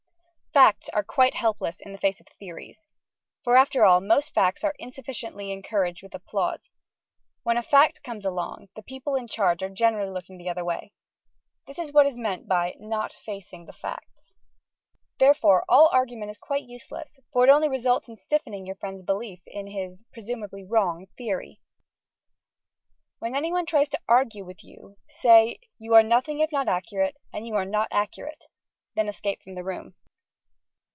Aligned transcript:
Facts 0.53 0.89
are 0.89 1.01
quite 1.01 1.33
helpless 1.35 1.79
in 1.79 1.93
the 1.93 1.97
face 1.97 2.19
of 2.19 2.27
Theories. 2.37 2.85
For 3.41 3.55
after 3.55 3.85
all, 3.85 4.01
most 4.01 4.33
Facts 4.33 4.65
are 4.65 4.75
insufficiently 4.77 5.49
encouraged 5.49 6.03
with 6.03 6.13
applause. 6.13 6.69
When 7.43 7.55
a 7.55 7.63
Fact 7.63 8.03
comes 8.03 8.25
along, 8.25 8.67
the 8.75 8.83
people 8.83 9.15
in 9.15 9.29
charge 9.29 9.63
are 9.63 9.69
generally 9.69 10.09
looking 10.11 10.37
the 10.37 10.49
other 10.49 10.65
way. 10.65 10.91
This 11.67 11.79
is 11.79 11.93
what 11.93 12.05
is 12.05 12.17
meant 12.17 12.49
by 12.49 12.75
Not 12.79 13.13
Facing 13.13 13.65
the 13.65 13.71
Facts. 13.71 14.33
Therefore 15.19 15.63
all 15.69 15.89
argument 15.93 16.31
is 16.31 16.37
quite 16.37 16.67
useless, 16.67 17.17
for 17.31 17.45
it 17.45 17.49
only 17.49 17.69
results 17.69 18.09
in 18.09 18.17
stiffening 18.17 18.65
your 18.65 18.75
friend's 18.75 19.03
belief 19.03 19.39
in 19.47 19.67
his 19.67 20.03
(presumably 20.11 20.65
wrong) 20.65 21.07
Theory. 21.17 21.61
When 23.19 23.35
any 23.35 23.53
one 23.53 23.65
tries 23.65 23.87
to 23.87 23.99
argue 24.05 24.43
with 24.43 24.65
you, 24.65 24.97
say, 25.07 25.59
"You 25.79 25.93
are 25.93 26.03
nothing 26.03 26.41
if 26.41 26.51
not 26.51 26.67
accurate, 26.67 27.15
and 27.31 27.47
you 27.47 27.55
are 27.55 27.63
not 27.65 27.87
accurate." 27.89 28.47
Then 28.97 29.07
escape 29.07 29.41
from 29.41 29.55
the 29.55 29.63
room. 29.63 29.95